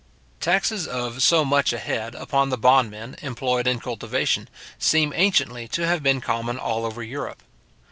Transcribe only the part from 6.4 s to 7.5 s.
all over Europe.